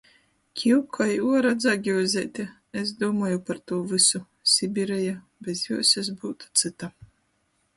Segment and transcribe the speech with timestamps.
[0.59, 2.45] Kiukoj, uora dzagiuzeite.
[2.81, 4.23] es dūmoju par tū vysu.
[4.55, 5.15] Sibireja.
[5.49, 6.91] Bez juos es byutu cyta.